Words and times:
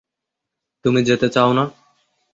তুমি 0.85 0.99
যেতে 1.03 1.27
চাও 1.29 1.51
না। 1.53 1.65